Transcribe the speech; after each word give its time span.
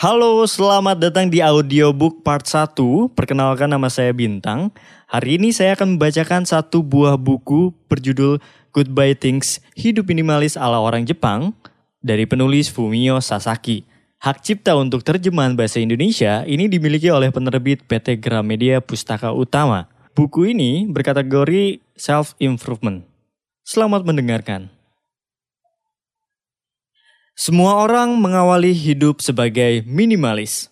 Halo, 0.00 0.40
selamat 0.48 0.96
datang 0.96 1.28
di 1.28 1.44
audiobook 1.44 2.24
part 2.24 2.48
1. 2.48 2.72
Perkenalkan 3.12 3.68
nama 3.68 3.84
saya 3.92 4.16
Bintang. 4.16 4.72
Hari 5.04 5.36
ini 5.36 5.52
saya 5.52 5.76
akan 5.76 6.00
membacakan 6.00 6.48
satu 6.48 6.80
buah 6.80 7.20
buku 7.20 7.76
berjudul 7.84 8.40
Goodbye 8.72 9.12
Things, 9.12 9.60
Hidup 9.76 10.08
Minimalis 10.08 10.56
ala 10.56 10.80
Orang 10.80 11.04
Jepang 11.04 11.52
dari 12.00 12.24
penulis 12.24 12.72
Fumio 12.72 13.20
Sasaki. 13.20 13.84
Hak 14.24 14.40
cipta 14.40 14.72
untuk 14.72 15.04
terjemahan 15.04 15.52
bahasa 15.52 15.84
Indonesia 15.84 16.48
ini 16.48 16.64
dimiliki 16.64 17.12
oleh 17.12 17.28
penerbit 17.28 17.84
PT 17.84 18.24
Gramedia 18.24 18.80
Pustaka 18.80 19.36
Utama. 19.36 19.84
Buku 20.16 20.48
ini 20.48 20.88
berkategori 20.88 21.76
self-improvement. 22.00 23.04
Selamat 23.68 24.08
mendengarkan. 24.08 24.79
Semua 27.40 27.72
orang 27.80 28.20
mengawali 28.20 28.76
hidup 28.76 29.24
sebagai 29.24 29.80
minimalis. 29.88 30.68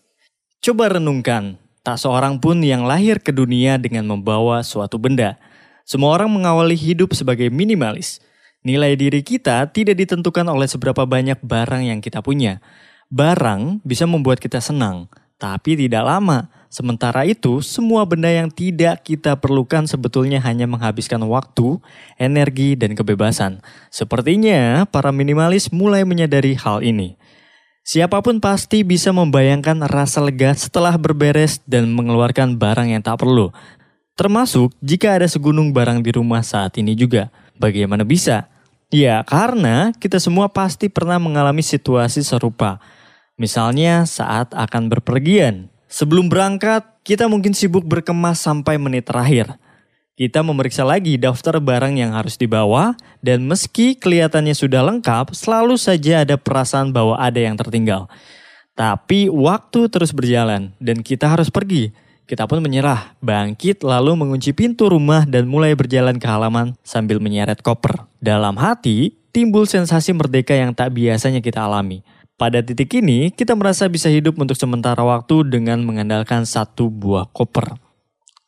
Coba 0.61 0.93
renungkan, 0.93 1.57
tak 1.81 1.97
seorang 1.97 2.37
pun 2.37 2.61
yang 2.61 2.85
lahir 2.85 3.25
ke 3.25 3.33
dunia 3.33 3.81
dengan 3.81 4.05
membawa 4.05 4.61
suatu 4.61 5.01
benda. 5.01 5.41
Semua 5.89 6.13
orang 6.13 6.29
mengawali 6.29 6.77
hidup 6.77 7.17
sebagai 7.17 7.49
minimalis. 7.49 8.21
Nilai 8.61 9.01
diri 9.01 9.25
kita 9.25 9.65
tidak 9.73 9.97
ditentukan 9.97 10.45
oleh 10.45 10.69
seberapa 10.69 11.09
banyak 11.09 11.41
barang 11.41 11.89
yang 11.89 12.05
kita 12.05 12.21
punya. 12.21 12.61
Barang 13.09 13.81
bisa 13.81 14.05
membuat 14.05 14.37
kita 14.37 14.61
senang, 14.61 15.09
tapi 15.41 15.73
tidak 15.73 16.05
lama. 16.05 16.53
Sementara 16.69 17.25
itu, 17.25 17.65
semua 17.65 18.05
benda 18.05 18.29
yang 18.29 18.53
tidak 18.53 19.01
kita 19.01 19.41
perlukan 19.41 19.89
sebetulnya 19.89 20.37
hanya 20.45 20.69
menghabiskan 20.69 21.25
waktu, 21.25 21.81
energi, 22.21 22.77
dan 22.77 22.93
kebebasan. 22.93 23.65
Sepertinya 23.89 24.85
para 24.85 25.09
minimalis 25.09 25.73
mulai 25.73 26.05
menyadari 26.05 26.53
hal 26.61 26.85
ini. 26.85 27.17
Siapa 27.89 28.21
pun 28.21 28.37
pasti 28.37 28.85
bisa 28.85 29.17
membayangkan 29.17 29.89
rasa 29.89 30.21
lega 30.21 30.53
setelah 30.53 30.93
berberes 31.01 31.65
dan 31.65 31.89
mengeluarkan 31.89 32.61
barang 32.61 32.93
yang 32.93 33.01
tak 33.01 33.17
perlu. 33.25 33.49
Termasuk 34.13 34.77
jika 34.85 35.17
ada 35.17 35.25
segunung 35.25 35.73
barang 35.73 36.05
di 36.05 36.13
rumah 36.13 36.45
saat 36.45 36.77
ini 36.77 36.93
juga. 36.93 37.33
Bagaimana 37.57 38.05
bisa? 38.05 38.53
Ya, 38.93 39.25
karena 39.25 39.97
kita 39.97 40.21
semua 40.21 40.53
pasti 40.53 40.93
pernah 40.93 41.17
mengalami 41.17 41.65
situasi 41.65 42.21
serupa. 42.21 42.77
Misalnya 43.41 44.05
saat 44.05 44.53
akan 44.53 44.93
berpergian, 44.93 45.73
Sebelum 45.89 46.29
berangkat, 46.29 46.85
kita 47.01 47.25
mungkin 47.33 47.57
sibuk 47.57 47.81
berkemas 47.89 48.45
sampai 48.45 48.77
menit 48.77 49.09
terakhir. 49.09 49.57
Kita 50.21 50.45
memeriksa 50.45 50.85
lagi 50.85 51.17
daftar 51.17 51.57
barang 51.57 51.97
yang 51.97 52.13
harus 52.13 52.37
dibawa, 52.37 52.93
dan 53.25 53.49
meski 53.49 53.97
kelihatannya 53.97 54.53
sudah 54.53 54.85
lengkap, 54.85 55.33
selalu 55.33 55.81
saja 55.81 56.29
ada 56.29 56.37
perasaan 56.37 56.93
bahwa 56.93 57.17
ada 57.17 57.41
yang 57.41 57.57
tertinggal. 57.57 58.05
Tapi 58.77 59.33
waktu 59.33 59.89
terus 59.89 60.13
berjalan, 60.13 60.77
dan 60.77 61.01
kita 61.01 61.25
harus 61.25 61.49
pergi. 61.49 61.91
Kita 62.29 62.45
pun 62.45 62.61
menyerah, 62.61 63.17
bangkit 63.25 63.81
lalu 63.81 64.13
mengunci 64.13 64.53
pintu 64.53 64.93
rumah 64.93 65.25
dan 65.25 65.49
mulai 65.49 65.73
berjalan 65.73 66.21
ke 66.21 66.29
halaman 66.29 66.77
sambil 66.85 67.17
menyeret 67.17 67.65
koper. 67.65 68.05
Dalam 68.21 68.61
hati, 68.61 69.17
timbul 69.33 69.65
sensasi 69.65 70.13
merdeka 70.13 70.53
yang 70.53 70.77
tak 70.77 70.93
biasanya 70.93 71.41
kita 71.41 71.65
alami. 71.65 72.05
Pada 72.39 72.63
titik 72.63 72.95
ini, 73.03 73.35
kita 73.35 73.59
merasa 73.59 73.91
bisa 73.91 74.07
hidup 74.07 74.39
untuk 74.39 74.55
sementara 74.55 75.03
waktu 75.03 75.43
dengan 75.51 75.83
mengandalkan 75.83 76.47
satu 76.47 76.87
buah 76.87 77.27
koper. 77.35 77.75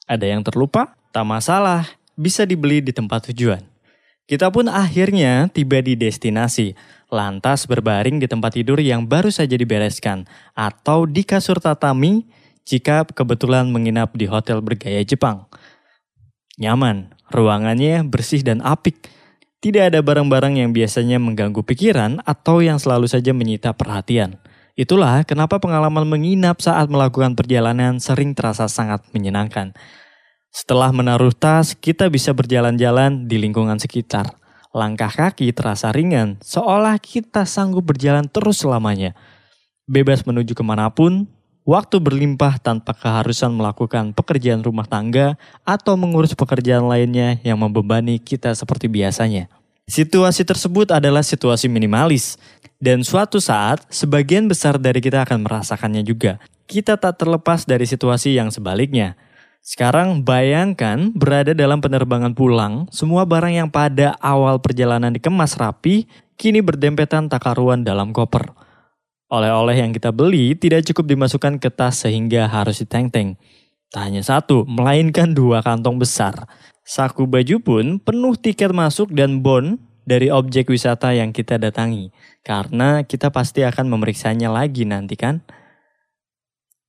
Ada 0.06 0.30
yang 0.30 0.46
terlupa? 0.46 0.94
Tak 1.10 1.26
masalah, 1.26 1.90
bisa 2.14 2.46
dibeli 2.46 2.78
di 2.78 2.94
tempat 2.94 3.34
tujuan. 3.34 3.58
Kita 4.30 4.46
pun 4.54 4.70
akhirnya 4.70 5.50
tiba 5.50 5.82
di 5.82 5.98
destinasi, 5.98 6.78
lantas 7.10 7.66
berbaring 7.66 8.22
di 8.22 8.30
tempat 8.30 8.62
tidur 8.62 8.78
yang 8.78 9.10
baru 9.10 9.26
saja 9.26 9.58
dibereskan, 9.58 10.22
atau 10.54 11.02
di 11.02 11.26
kasur 11.26 11.58
tatami 11.58 12.30
jika 12.62 13.02
kebetulan 13.10 13.74
menginap 13.74 14.14
di 14.14 14.30
hotel 14.30 14.62
bergaya 14.62 15.02
Jepang. 15.02 15.50
Nyaman, 16.62 17.10
ruangannya 17.34 18.06
bersih 18.06 18.46
dan 18.46 18.62
apik, 18.62 19.10
tidak 19.60 19.92
ada 19.92 20.00
barang-barang 20.00 20.56
yang 20.56 20.70
biasanya 20.72 21.20
mengganggu 21.20 21.60
pikiran 21.60 22.24
atau 22.24 22.64
yang 22.64 22.80
selalu 22.80 23.04
saja 23.04 23.36
menyita 23.36 23.76
perhatian. 23.76 24.40
Itulah 24.72 25.28
kenapa 25.28 25.60
pengalaman 25.60 26.08
menginap 26.08 26.64
saat 26.64 26.88
melakukan 26.88 27.36
perjalanan 27.36 28.00
sering 28.00 28.32
terasa 28.32 28.64
sangat 28.72 29.04
menyenangkan. 29.12 29.76
Setelah 30.48 30.90
menaruh 30.90 31.36
tas, 31.36 31.76
kita 31.76 32.08
bisa 32.08 32.32
berjalan-jalan 32.32 33.28
di 33.28 33.36
lingkungan 33.36 33.76
sekitar. 33.76 34.32
Langkah 34.72 35.12
kaki 35.12 35.52
terasa 35.52 35.92
ringan, 35.92 36.40
seolah 36.40 36.96
kita 36.96 37.44
sanggup 37.44 37.84
berjalan 37.92 38.26
terus 38.32 38.64
selamanya. 38.64 39.12
Bebas 39.84 40.24
menuju 40.24 40.56
ke 40.56 40.64
mana 40.64 40.88
pun, 40.88 41.28
waktu 41.68 42.00
berlimpah 42.00 42.60
tanpa 42.60 42.96
keharusan 42.96 43.54
melakukan 43.54 44.16
pekerjaan 44.16 44.64
rumah 44.64 44.88
tangga 44.88 45.38
atau 45.62 45.94
mengurus 45.94 46.32
pekerjaan 46.32 46.88
lainnya 46.88 47.38
yang 47.44 47.60
membebani 47.60 48.18
kita 48.18 48.52
seperti 48.56 48.88
biasanya. 48.88 49.48
Situasi 49.90 50.46
tersebut 50.46 50.94
adalah 50.94 51.26
situasi 51.26 51.66
minimalis, 51.66 52.38
dan 52.78 53.02
suatu 53.02 53.42
saat 53.42 53.82
sebagian 53.90 54.46
besar 54.46 54.78
dari 54.78 55.02
kita 55.02 55.26
akan 55.26 55.42
merasakannya 55.42 56.06
juga. 56.06 56.38
Kita 56.70 56.94
tak 56.94 57.18
terlepas 57.18 57.66
dari 57.66 57.82
situasi 57.90 58.38
yang 58.38 58.54
sebaliknya. 58.54 59.18
Sekarang 59.60 60.22
bayangkan 60.22 61.10
berada 61.12 61.52
dalam 61.58 61.82
penerbangan 61.82 62.38
pulang, 62.38 62.86
semua 62.94 63.26
barang 63.26 63.50
yang 63.50 63.68
pada 63.68 64.14
awal 64.22 64.62
perjalanan 64.62 65.10
dikemas 65.10 65.58
rapi, 65.58 66.06
kini 66.38 66.62
berdempetan 66.62 67.26
tak 67.26 67.50
karuan 67.50 67.82
dalam 67.82 68.14
koper. 68.14 68.69
Oleh-oleh 69.30 69.78
yang 69.78 69.94
kita 69.94 70.10
beli 70.10 70.58
tidak 70.58 70.82
cukup 70.90 71.06
dimasukkan 71.06 71.62
ke 71.62 71.70
tas 71.70 72.02
sehingga 72.02 72.50
harus 72.50 72.82
diteng-teng. 72.82 73.38
Tak 73.90 74.02
hanya 74.10 74.26
satu, 74.26 74.66
melainkan 74.66 75.30
dua 75.30 75.62
kantong 75.62 76.02
besar. 76.02 76.50
Saku 76.82 77.30
baju 77.30 77.62
pun 77.62 77.84
penuh 78.02 78.34
tiket 78.34 78.74
masuk 78.74 79.14
dan 79.14 79.38
bon 79.38 79.78
dari 80.02 80.26
objek 80.34 80.66
wisata 80.66 81.14
yang 81.14 81.30
kita 81.30 81.62
datangi. 81.62 82.10
Karena 82.42 83.06
kita 83.06 83.30
pasti 83.30 83.62
akan 83.62 83.86
memeriksanya 83.86 84.50
lagi 84.50 84.82
nanti 84.82 85.14
kan? 85.14 85.46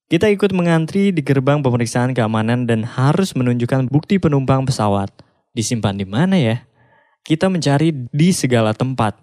Kita 0.10 0.26
ikut 0.28 0.50
mengantri 0.52 1.14
di 1.14 1.22
gerbang 1.22 1.62
pemeriksaan 1.62 2.18
keamanan 2.18 2.66
dan 2.66 2.84
harus 2.84 3.38
menunjukkan 3.38 3.88
bukti 3.88 4.18
penumpang 4.18 4.66
pesawat. 4.66 5.14
Disimpan 5.54 5.94
di 5.94 6.10
mana 6.10 6.36
ya? 6.42 6.66
Kita 7.22 7.54
mencari 7.54 7.94
di 8.10 8.34
segala 8.34 8.74
tempat. 8.74 9.16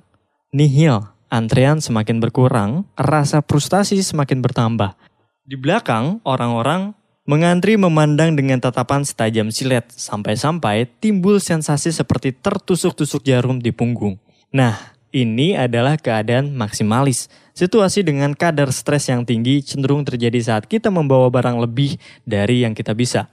Nihil, 0.55 1.03
Antrean 1.29 1.85
semakin 1.85 2.25
berkurang, 2.25 2.89
rasa 2.97 3.45
frustasi 3.45 4.01
semakin 4.01 4.41
bertambah. 4.41 4.97
Di 5.45 5.61
belakang, 5.61 6.25
orang-orang 6.25 6.97
mengantri 7.29 7.77
memandang 7.77 8.33
dengan 8.33 8.57
tatapan 8.57 9.05
setajam 9.05 9.53
silet, 9.53 9.85
sampai-sampai 9.93 10.89
timbul 11.05 11.37
sensasi 11.37 11.93
seperti 11.93 12.33
tertusuk-tusuk 12.33 13.21
jarum 13.29 13.61
di 13.61 13.69
punggung. 13.69 14.17
Nah, 14.49 14.97
ini 15.13 15.53
adalah 15.53 16.01
keadaan 16.01 16.57
maksimalis. 16.57 17.29
Situasi 17.53 18.09
dengan 18.09 18.33
kadar 18.33 18.73
stres 18.73 19.13
yang 19.13 19.29
tinggi 19.29 19.61
cenderung 19.61 20.09
terjadi 20.09 20.41
saat 20.41 20.65
kita 20.65 20.89
membawa 20.89 21.29
barang 21.29 21.61
lebih 21.61 22.01
dari 22.25 22.65
yang 22.65 22.73
kita 22.73 22.97
bisa. 22.97 23.29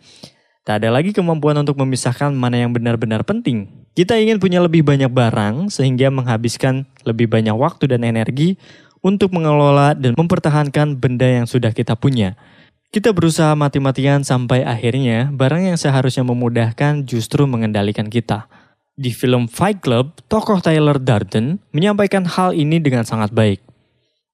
Tak 0.65 0.81
ada 0.81 0.89
lagi 0.89 1.13
kemampuan 1.13 1.55
untuk 1.61 1.77
memisahkan 1.77 2.33
mana 2.33 2.59
yang 2.65 2.73
benar-benar 2.73 3.21
penting 3.21 3.85
kita 3.95 4.19
ingin 4.19 4.43
punya 4.43 4.59
lebih 4.59 4.83
banyak 4.83 5.07
barang 5.07 5.71
sehingga 5.71 6.11
menghabiskan 6.11 6.83
lebih 7.07 7.31
banyak 7.31 7.55
waktu 7.55 7.87
dan 7.87 8.03
energi 8.03 8.59
untuk 8.99 9.31
mengelola 9.31 9.95
dan 9.95 10.19
mempertahankan 10.19 10.99
benda 10.99 11.23
yang 11.23 11.47
sudah 11.47 11.71
kita 11.71 11.95
punya. 11.95 12.35
Kita 12.91 13.15
berusaha 13.15 13.55
mati-matian 13.55 14.27
sampai 14.27 14.67
akhirnya 14.67 15.31
barang 15.31 15.71
yang 15.71 15.79
seharusnya 15.79 16.27
memudahkan 16.27 17.07
justru 17.07 17.47
mengendalikan 17.47 18.11
kita. 18.11 18.51
Di 18.99 19.15
film 19.15 19.47
Fight 19.47 19.79
Club, 19.79 20.19
tokoh 20.27 20.59
Tyler 20.59 20.99
Durden 20.99 21.63
menyampaikan 21.71 22.27
hal 22.27 22.51
ini 22.51 22.83
dengan 22.83 23.07
sangat 23.07 23.31
baik. 23.31 23.63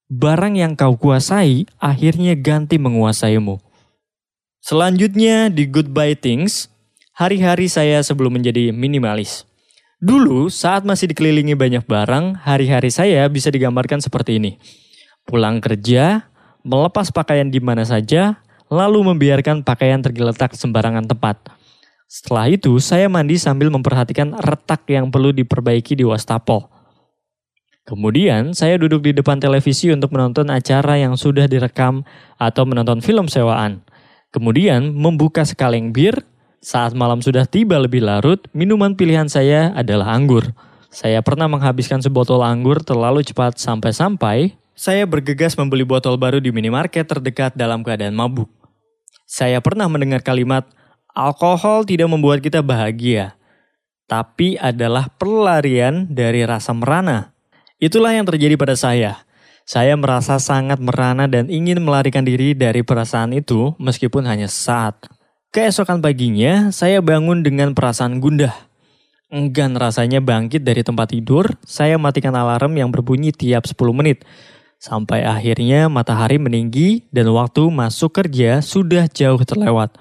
Barang 0.10 0.58
yang 0.58 0.74
kau 0.74 0.98
kuasai 0.98 1.70
akhirnya 1.78 2.34
ganti 2.34 2.82
menguasaimu. 2.82 3.62
Selanjutnya 4.62 5.50
di 5.50 5.66
Goodbye 5.66 6.14
Things, 6.14 6.70
hari-hari 7.18 7.66
saya 7.66 7.98
sebelum 8.06 8.38
menjadi 8.38 8.70
minimalis. 8.70 9.50
Dulu 9.98 10.54
saat 10.54 10.86
masih 10.86 11.10
dikelilingi 11.10 11.58
banyak 11.58 11.82
barang, 11.90 12.46
hari-hari 12.46 12.94
saya 12.94 13.26
bisa 13.26 13.50
digambarkan 13.50 14.06
seperti 14.06 14.38
ini. 14.38 14.62
Pulang 15.26 15.66
kerja, 15.66 16.30
melepas 16.62 17.10
pakaian 17.10 17.50
di 17.50 17.58
mana 17.58 17.82
saja, 17.90 18.38
lalu 18.70 19.02
membiarkan 19.02 19.66
pakaian 19.66 19.98
tergeletak 19.98 20.54
sembarangan 20.54 21.10
tempat. 21.10 21.42
Setelah 22.06 22.54
itu, 22.54 22.78
saya 22.78 23.10
mandi 23.10 23.42
sambil 23.42 23.74
memperhatikan 23.74 24.38
retak 24.46 24.86
yang 24.94 25.10
perlu 25.10 25.34
diperbaiki 25.34 25.98
di 25.98 26.06
wastafel. 26.06 26.70
Kemudian, 27.82 28.54
saya 28.54 28.78
duduk 28.78 29.10
di 29.10 29.18
depan 29.18 29.42
televisi 29.42 29.90
untuk 29.90 30.14
menonton 30.14 30.54
acara 30.54 31.02
yang 31.02 31.18
sudah 31.18 31.50
direkam 31.50 32.06
atau 32.38 32.62
menonton 32.70 33.02
film 33.02 33.26
sewaan. 33.26 33.82
Kemudian, 34.32 34.96
membuka 34.96 35.44
sekaleng 35.44 35.92
bir, 35.92 36.24
saat 36.64 36.96
malam 36.96 37.20
sudah 37.20 37.44
tiba 37.44 37.76
lebih 37.76 38.00
larut, 38.00 38.40
minuman 38.56 38.96
pilihan 38.96 39.28
saya 39.28 39.76
adalah 39.76 40.16
anggur. 40.16 40.56
Saya 40.92 41.20
pernah 41.24 41.48
menghabiskan 41.52 42.00
sebotol 42.04 42.44
anggur 42.44 42.84
terlalu 42.84 43.24
cepat 43.24 43.60
sampai-sampai 43.60 44.56
saya 44.72 45.04
bergegas 45.06 45.54
membeli 45.60 45.84
botol 45.84 46.16
baru 46.16 46.40
di 46.40 46.50
minimarket 46.50 47.06
terdekat 47.06 47.54
dalam 47.54 47.84
keadaan 47.84 48.16
mabuk. 48.16 48.48
Saya 49.28 49.60
pernah 49.64 49.86
mendengar 49.88 50.24
kalimat, 50.24 50.68
alkohol 51.12 51.84
tidak 51.84 52.12
membuat 52.12 52.44
kita 52.44 52.64
bahagia, 52.64 53.36
tapi 54.10 54.60
adalah 54.60 55.08
pelarian 55.16 56.08
dari 56.10 56.44
rasa 56.44 56.76
merana. 56.76 57.32
Itulah 57.80 58.12
yang 58.12 58.28
terjadi 58.28 58.56
pada 58.60 58.76
saya. 58.76 59.24
Saya 59.64 59.94
merasa 59.96 60.42
sangat 60.42 60.82
merana 60.82 61.30
dan 61.30 61.48
ingin 61.48 61.80
melarikan 61.80 62.26
diri 62.26 62.58
dari 62.58 62.82
perasaan 62.82 63.32
itu 63.32 63.78
meskipun 63.78 64.26
hanya 64.26 64.50
saat. 64.50 64.98
Keesokan 65.52 66.00
paginya, 66.00 66.72
saya 66.72 67.04
bangun 67.04 67.44
dengan 67.44 67.76
perasaan 67.76 68.24
gundah. 68.24 68.56
Enggan 69.32 69.80
rasanya 69.80 70.20
bangkit 70.20 70.64
dari 70.64 70.84
tempat 70.84 71.16
tidur, 71.16 71.48
saya 71.64 71.96
matikan 71.96 72.36
alarm 72.36 72.76
yang 72.76 72.92
berbunyi 72.92 73.32
tiap 73.32 73.64
10 73.64 73.96
menit. 73.96 74.28
Sampai 74.82 75.24
akhirnya 75.24 75.88
matahari 75.88 76.42
meninggi 76.42 77.06
dan 77.14 77.30
waktu 77.32 77.70
masuk 77.70 78.18
kerja 78.18 78.60
sudah 78.60 79.06
jauh 79.08 79.40
terlewat. 79.46 79.94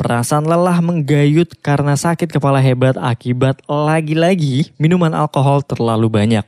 Perasaan 0.00 0.48
lelah 0.48 0.82
menggayut 0.82 1.54
karena 1.62 1.94
sakit 1.94 2.32
kepala 2.32 2.58
hebat 2.58 2.98
akibat 2.98 3.62
lagi-lagi 3.68 4.74
minuman 4.80 5.14
alkohol 5.14 5.62
terlalu 5.62 6.10
banyak. 6.10 6.42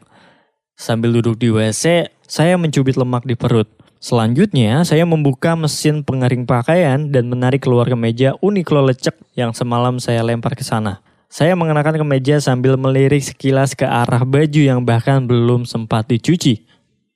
Sambil 0.75 1.15
duduk 1.15 1.38
di 1.38 1.55
WC, 1.55 2.11
saya 2.26 2.59
mencubit 2.59 2.99
lemak 2.99 3.23
di 3.23 3.38
perut. 3.38 3.71
Selanjutnya, 4.03 4.85
saya 4.85 5.09
membuka 5.09 5.56
mesin 5.56 6.05
pengering 6.05 6.44
pakaian 6.44 7.09
dan 7.09 7.31
menarik 7.31 7.65
keluar 7.65 7.88
kemeja 7.88 8.37
Uniqlo 8.43 8.85
lecek 8.85 9.17
yang 9.32 9.56
semalam 9.56 9.97
saya 9.97 10.21
lempar 10.21 10.53
ke 10.53 10.67
sana. 10.67 11.00
Saya 11.32 11.56
mengenakan 11.56 11.99
kemeja 12.05 12.37
sambil 12.37 12.76
melirik 12.76 13.25
sekilas 13.25 13.73
ke 13.73 13.88
arah 13.88 14.23
baju 14.23 14.61
yang 14.61 14.85
bahkan 14.85 15.25
belum 15.25 15.65
sempat 15.65 16.06
dicuci. 16.06 16.69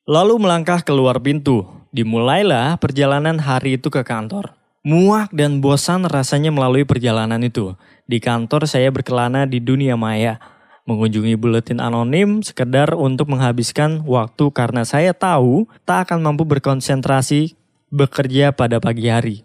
Lalu 0.09 0.41
melangkah 0.41 0.81
keluar 0.81 1.21
pintu. 1.21 1.69
Dimulailah 1.93 2.81
perjalanan 2.81 3.37
hari 3.37 3.77
itu 3.77 3.93
ke 3.93 4.01
kantor. 4.01 4.57
Muak 4.81 5.35
dan 5.37 5.61
bosan 5.61 6.09
rasanya 6.09 6.49
melalui 6.49 6.89
perjalanan 6.89 7.43
itu. 7.45 7.77
Di 8.09 8.17
kantor 8.17 8.65
saya 8.65 8.89
berkelana 8.89 9.45
di 9.45 9.61
dunia 9.61 9.99
maya. 10.01 10.41
Mengunjungi 10.89 11.37
buletin 11.37 11.85
anonim 11.85 12.41
sekedar 12.41 12.97
untuk 12.97 13.29
menghabiskan 13.29 14.01
waktu 14.09 14.49
karena 14.57 14.89
saya 14.89 15.13
tahu 15.13 15.69
tak 15.85 16.09
akan 16.09 16.25
mampu 16.25 16.49
berkonsentrasi 16.49 17.53
bekerja 17.93 18.57
pada 18.57 18.81
pagi 18.81 19.13
hari. 19.13 19.45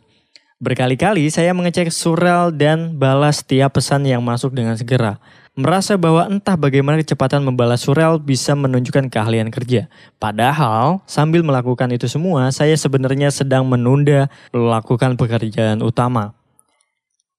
Berkali-kali 0.63 1.27
saya 1.27 1.51
mengecek 1.51 1.91
surel 1.91 2.55
dan 2.55 2.95
balas 2.95 3.43
setiap 3.43 3.75
pesan 3.75 4.07
yang 4.07 4.23
masuk 4.23 4.55
dengan 4.55 4.79
segera. 4.79 5.19
Merasa 5.59 5.99
bahwa 5.99 6.31
entah 6.31 6.55
bagaimana 6.55 7.03
kecepatan 7.03 7.43
membalas 7.43 7.83
surel 7.83 8.23
bisa 8.23 8.55
menunjukkan 8.55 9.11
keahlian 9.11 9.51
kerja. 9.51 9.91
Padahal 10.23 11.03
sambil 11.03 11.43
melakukan 11.43 11.91
itu 11.91 12.07
semua, 12.07 12.55
saya 12.55 12.79
sebenarnya 12.79 13.35
sedang 13.35 13.67
menunda 13.67 14.31
melakukan 14.55 15.19
pekerjaan 15.19 15.83
utama. 15.83 16.31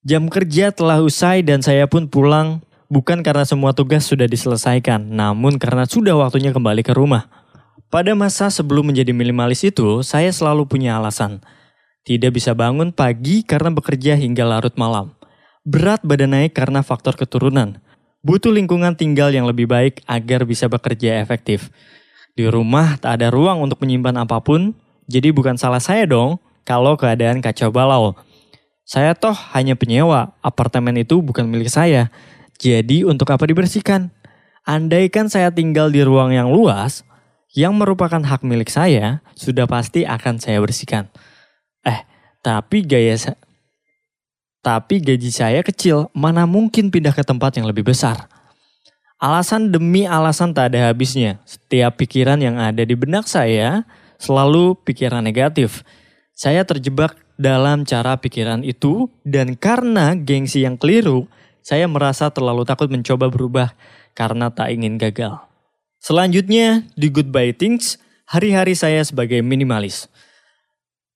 Jam 0.05 0.29
kerja 0.29 0.69
telah 0.69 1.00
usai 1.00 1.41
dan 1.41 1.65
saya 1.65 1.89
pun 1.89 2.05
pulang 2.05 2.61
bukan 2.89 3.21
karena 3.21 3.45
semua 3.47 3.77
tugas 3.77 4.05
sudah 4.09 4.25
diselesaikan, 4.25 5.01
namun 5.13 5.61
karena 5.61 5.85
sudah 5.85 6.17
waktunya 6.17 6.51
kembali 6.51 6.83
ke 6.85 6.93
rumah. 6.97 7.29
Pada 7.93 8.17
masa 8.19 8.51
sebelum 8.51 8.91
menjadi 8.91 9.15
minimalis 9.15 9.63
itu, 9.63 10.03
saya 10.03 10.33
selalu 10.35 10.67
punya 10.67 10.99
alasan. 10.99 11.39
Tidak 12.05 12.35
bisa 12.35 12.53
bangun 12.53 12.91
pagi 12.93 13.47
karena 13.47 13.73
bekerja 13.73 14.19
hingga 14.19 14.45
larut 14.45 14.75
malam. 14.77 15.15
Berat 15.65 16.05
badan 16.05 16.37
naik 16.37 16.53
karena 16.53 16.85
faktor 16.85 17.17
keturunan. 17.17 17.81
Butuh 18.21 18.53
lingkungan 18.53 18.97
tinggal 18.97 19.33
yang 19.33 19.49
lebih 19.49 19.69
baik 19.69 20.05
agar 20.05 20.45
bisa 20.45 20.69
bekerja 20.69 21.21
efektif. 21.21 21.73
Di 22.35 22.51
rumah 22.51 22.99
tak 22.99 23.23
ada 23.23 23.31
ruang 23.31 23.63
untuk 23.63 23.81
menyimpan 23.81 24.27
apa 24.27 24.43
pun, 24.43 24.75
jadi 25.07 25.31
bukan 25.31 25.55
salah 25.55 25.81
saya 25.81 26.05
dong 26.05 26.43
kalau 26.67 26.99
keadaan 26.99 27.39
kacau 27.39 27.71
balau. 27.71 28.19
Saya 28.85 29.17
toh 29.17 29.33
hanya 29.57 29.79
penyewa, 29.79 30.37
apartemen 30.45 30.99
itu 31.01 31.25
bukan 31.25 31.49
milik 31.49 31.73
saya. 31.73 32.13
Jadi 32.59 33.03
untuk 33.06 33.31
apa 33.31 33.45
dibersihkan? 33.47 34.11
Andaikan 34.65 35.29
saya 35.29 35.53
tinggal 35.53 35.93
di 35.93 36.01
ruang 36.01 36.33
yang 36.33 36.49
luas, 36.49 37.05
yang 37.53 37.77
merupakan 37.77 38.21
hak 38.21 38.43
milik 38.43 38.73
saya, 38.73 39.21
sudah 39.37 39.69
pasti 39.69 40.09
akan 40.09 40.41
saya 40.41 40.59
bersihkan. 40.59 41.12
Eh, 41.85 42.01
tapi 42.41 42.83
gaya 42.83 43.15
sa 43.15 43.37
tapi 44.65 44.97
gaji 45.05 45.29
saya 45.29 45.61
kecil, 45.61 46.09
mana 46.17 46.49
mungkin 46.49 46.89
pindah 46.89 47.12
ke 47.12 47.21
tempat 47.21 47.61
yang 47.61 47.69
lebih 47.69 47.85
besar. 47.85 48.33
Alasan 49.21 49.69
demi 49.69 50.09
alasan 50.09 50.57
tak 50.57 50.73
ada 50.73 50.89
habisnya. 50.89 51.37
Setiap 51.45 52.00
pikiran 52.00 52.41
yang 52.41 52.57
ada 52.57 52.81
di 52.81 52.97
benak 52.97 53.29
saya 53.29 53.85
selalu 54.17 54.73
pikiran 54.81 55.21
negatif. 55.21 55.85
Saya 56.33 56.65
terjebak 56.65 57.12
dalam 57.37 57.85
cara 57.85 58.17
pikiran 58.17 58.65
itu 58.65 59.12
dan 59.21 59.53
karena 59.53 60.17
gengsi 60.17 60.65
yang 60.65 60.81
keliru, 60.81 61.29
saya 61.64 61.88
merasa 61.88 62.28
terlalu 62.28 62.69
takut 62.69 62.93
mencoba 62.93 63.32
berubah 63.32 63.72
karena 64.12 64.52
tak 64.52 64.69
ingin 64.69 65.00
gagal. 65.00 65.40
Selanjutnya, 65.96 66.84
di 66.93 67.08
Goodbye 67.08 67.56
Things, 67.56 67.96
hari-hari 68.28 68.76
saya 68.76 69.00
sebagai 69.00 69.40
minimalis. 69.40 70.12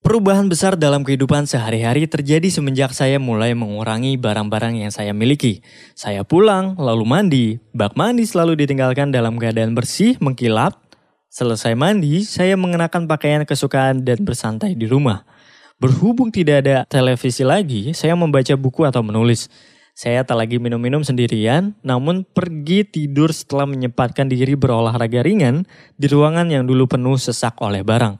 Perubahan 0.01 0.49
besar 0.49 0.81
dalam 0.81 1.05
kehidupan 1.05 1.45
sehari-hari 1.45 2.09
terjadi 2.09 2.49
semenjak 2.49 2.97
saya 2.97 3.21
mulai 3.21 3.53
mengurangi 3.53 4.17
barang-barang 4.17 4.81
yang 4.81 4.89
saya 4.89 5.13
miliki. 5.13 5.61
Saya 5.93 6.25
pulang, 6.25 6.81
lalu 6.81 7.05
mandi. 7.05 7.47
Bak 7.77 7.93
mandi 7.93 8.25
selalu 8.25 8.57
ditinggalkan 8.65 9.13
dalam 9.13 9.37
keadaan 9.37 9.77
bersih, 9.77 10.17
mengkilap. 10.17 10.81
Selesai 11.29 11.77
mandi, 11.77 12.25
saya 12.25 12.57
mengenakan 12.57 13.05
pakaian 13.05 13.45
kesukaan 13.45 14.01
dan 14.01 14.25
bersantai 14.25 14.73
di 14.73 14.89
rumah. 14.89 15.29
Berhubung 15.77 16.33
tidak 16.33 16.65
ada 16.65 16.77
televisi 16.89 17.45
lagi, 17.45 17.93
saya 17.93 18.17
membaca 18.17 18.57
buku 18.57 18.89
atau 18.89 19.05
menulis. 19.05 19.53
Saya 19.99 20.23
tak 20.23 20.39
lagi 20.39 20.63
minum-minum 20.63 21.03
sendirian, 21.03 21.75
namun 21.83 22.23
pergi 22.23 22.87
tidur 22.87 23.35
setelah 23.35 23.67
menyempatkan 23.67 24.31
diri 24.31 24.55
berolahraga 24.55 25.27
ringan 25.27 25.67
di 25.99 26.07
ruangan 26.07 26.47
yang 26.47 26.71
dulu 26.71 26.87
penuh 26.87 27.19
sesak 27.19 27.59
oleh 27.59 27.83
barang. 27.83 28.15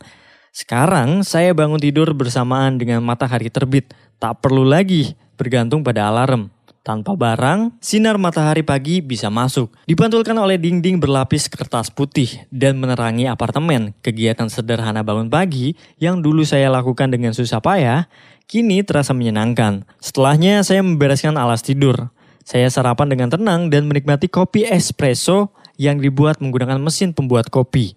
Sekarang 0.51 1.23
saya 1.23 1.55
bangun 1.55 1.79
tidur 1.79 2.11
bersamaan 2.19 2.83
dengan 2.83 2.99
matahari 3.07 3.47
terbit. 3.47 3.95
Tak 4.19 4.43
perlu 4.43 4.67
lagi 4.67 5.15
bergantung 5.39 5.87
pada 5.87 6.11
alarm. 6.11 6.51
Tanpa 6.83 7.15
barang, 7.15 7.79
sinar 7.79 8.19
matahari 8.19 8.67
pagi 8.67 8.99
bisa 8.99 9.31
masuk. 9.31 9.71
Dipantulkan 9.87 10.35
oleh 10.35 10.59
dinding 10.59 10.99
berlapis 10.99 11.47
kertas 11.47 11.95
putih 11.95 12.49
dan 12.51 12.81
menerangi 12.83 13.31
apartemen. 13.31 13.95
Kegiatan 14.03 14.51
sederhana 14.51 15.07
bangun 15.07 15.31
pagi 15.31 15.79
yang 16.03 16.27
dulu 16.27 16.43
saya 16.43 16.73
lakukan 16.75 17.13
dengan 17.13 17.37
susah 17.37 17.63
payah, 17.63 18.11
kini 18.49 18.81
terasa 18.81 19.13
menyenangkan. 19.13 19.85
Setelahnya 20.01 20.65
saya 20.65 20.81
membereskan 20.81 21.37
alas 21.37 21.61
tidur. 21.61 22.11
Saya 22.49 22.73
sarapan 22.73 23.13
dengan 23.13 23.29
tenang 23.29 23.69
dan 23.69 23.85
menikmati 23.85 24.27
kopi 24.33 24.65
espresso 24.65 25.53
yang 25.77 26.01
dibuat 26.01 26.41
menggunakan 26.41 26.81
mesin 26.81 27.13
pembuat 27.13 27.53
kopi. 27.53 27.93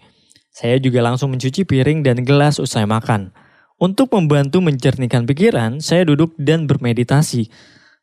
Saya 0.52 0.76
juga 0.84 1.00
langsung 1.00 1.32
mencuci 1.32 1.64
piring 1.64 2.04
dan 2.04 2.28
gelas 2.28 2.60
usai 2.60 2.84
makan. 2.84 3.32
Untuk 3.80 4.12
membantu 4.14 4.60
mencernihkan 4.60 5.24
pikiran, 5.26 5.80
saya 5.80 6.06
duduk 6.06 6.36
dan 6.36 6.68
bermeditasi. 6.68 7.50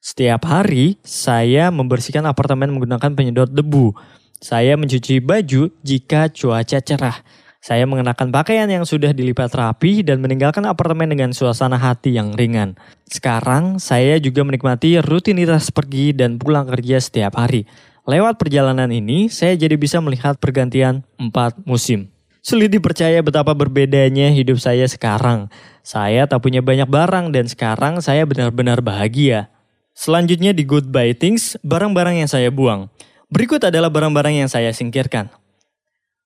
Setiap 0.00 0.49
hari, 0.49 0.97
saya 1.05 1.69
membersihkan 1.69 2.25
apartemen 2.25 2.73
menggunakan 2.73 3.12
penyedot 3.12 3.52
debu. 3.52 3.93
Saya 4.40 4.75
mencuci 4.75 5.21
baju 5.21 5.71
jika 5.85 6.33
cuaca 6.33 6.78
cerah. 6.81 7.21
Saya 7.59 7.91
mengenakan 7.91 8.31
pakaian 8.31 8.71
yang 8.71 8.87
sudah 8.87 9.11
dilipat 9.11 9.50
rapi 9.50 10.07
dan 10.07 10.23
meninggalkan 10.23 10.62
apartemen 10.62 11.11
dengan 11.11 11.35
suasana 11.35 11.75
hati 11.75 12.15
yang 12.15 12.31
ringan. 12.38 12.79
Sekarang, 13.11 13.83
saya 13.83 14.23
juga 14.23 14.47
menikmati 14.47 15.03
rutinitas 15.03 15.75
pergi 15.75 16.15
dan 16.15 16.38
pulang 16.38 16.71
kerja 16.71 17.03
setiap 17.03 17.35
hari. 17.35 17.67
Lewat 18.07 18.38
perjalanan 18.38 18.88
ini, 18.88 19.27
saya 19.27 19.59
jadi 19.59 19.75
bisa 19.75 19.99
melihat 19.99 20.38
pergantian 20.38 21.03
empat 21.19 21.59
musim. 21.67 22.09
Sulit 22.41 22.71
dipercaya 22.73 23.21
betapa 23.21 23.53
berbedanya 23.53 24.31
hidup 24.33 24.62
saya 24.62 24.87
sekarang. 24.87 25.50
Saya 25.83 26.25
tak 26.25 26.41
punya 26.41 26.62
banyak 26.65 26.88
barang 26.88 27.35
dan 27.35 27.50
sekarang 27.50 28.00
saya 28.00 28.25
benar-benar 28.25 28.81
bahagia. 28.81 29.53
Selanjutnya 29.99 30.55
di 30.55 30.62
Goodbye 30.62 31.19
Things, 31.19 31.59
barang-barang 31.67 32.23
yang 32.23 32.31
saya 32.31 32.55
buang. 32.55 32.87
Berikut 33.29 33.61
adalah 33.61 33.91
barang-barang 33.93 34.47
yang 34.47 34.49
saya 34.49 34.71
singkirkan. 34.73 35.29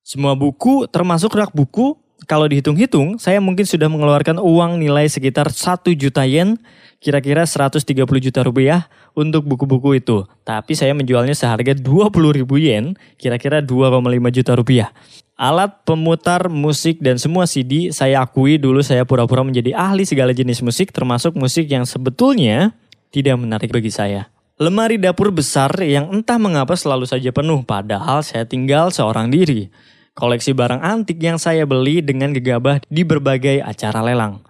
Semua 0.03 0.35
buku, 0.35 0.91
termasuk 0.91 1.31
rak 1.39 1.55
buku, 1.55 1.95
kalau 2.27 2.47
dihitung-hitung, 2.47 3.19
saya 3.19 3.43
mungkin 3.43 3.67
sudah 3.67 3.91
mengeluarkan 3.91 4.39
uang 4.39 4.79
nilai 4.79 5.07
sekitar 5.11 5.51
1 5.51 5.95
juta 5.99 6.23
yen, 6.23 6.59
kira-kira 7.03 7.43
130 7.43 8.07
juta 8.23 8.41
rupiah 8.47 8.87
untuk 9.15 9.47
buku-buku 9.47 9.99
itu. 9.99 10.23
Tapi 10.47 10.79
saya 10.79 10.95
menjualnya 10.95 11.35
seharga 11.35 11.75
20 11.75 12.35
ribu 12.35 12.59
yen, 12.59 12.95
kira-kira 13.19 13.63
2,5 13.63 14.03
juta 14.31 14.53
rupiah. 14.55 14.89
Alat 15.39 15.83
pemutar 15.87 16.47
musik 16.47 17.03
dan 17.03 17.19
semua 17.19 17.51
CD 17.51 17.91
saya 17.91 18.23
akui 18.23 18.59
dulu 18.59 18.83
saya 18.83 19.03
pura-pura 19.03 19.43
menjadi 19.43 19.75
ahli 19.75 20.07
segala 20.07 20.31
jenis 20.31 20.63
musik 20.63 20.95
termasuk 20.95 21.35
musik 21.35 21.67
yang 21.67 21.83
sebetulnya 21.83 22.75
tidak 23.11 23.39
menarik 23.39 23.71
bagi 23.71 23.91
saya. 23.91 24.32
Lemari 24.63 24.95
dapur 24.95 25.35
besar 25.35 25.75
yang 25.83 26.15
entah 26.15 26.39
mengapa 26.39 26.79
selalu 26.79 27.03
saja 27.03 27.35
penuh 27.35 27.67
padahal 27.67 28.23
saya 28.23 28.47
tinggal 28.47 28.95
seorang 28.95 29.27
diri. 29.27 29.75
koleksi 30.15 30.55
barang 30.55 30.79
antik 30.85 31.19
yang 31.19 31.41
saya 31.41 31.67
beli 31.67 31.99
dengan 31.99 32.31
gegabah 32.31 32.79
di 32.87 33.03
berbagai 33.03 33.59
acara 33.59 34.07
lelang. 34.07 34.45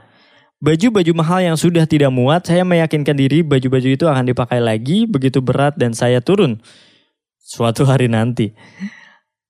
Baju-baju 0.61 1.12
mahal 1.16 1.40
yang 1.49 1.57
sudah 1.57 1.88
tidak 1.88 2.12
muat, 2.12 2.45
saya 2.45 2.61
meyakinkan 2.66 3.16
diri 3.16 3.40
baju-baju 3.40 3.88
itu 3.88 4.04
akan 4.04 4.26
dipakai 4.28 4.61
lagi 4.61 5.09
begitu 5.09 5.40
berat 5.40 5.78
dan 5.81 5.97
saya 5.97 6.21
turun. 6.21 6.61
Suatu 7.40 7.88
hari 7.88 8.11
nanti. 8.11 8.52